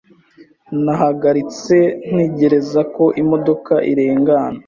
Nahagaritse 0.83 1.77
ntegereza 2.09 2.81
ko 2.95 3.03
imodoka 3.21 3.73
irengana. 3.91 4.59